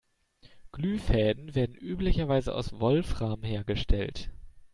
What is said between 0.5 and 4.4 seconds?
Glühfäden werden üblicherweise aus Wolfram hergestellt.